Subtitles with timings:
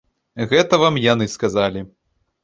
[0.53, 1.83] Гэта вам яны сказалі.